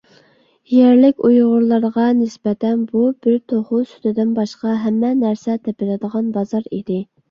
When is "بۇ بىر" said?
2.95-3.39